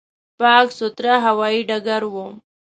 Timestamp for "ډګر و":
1.69-2.15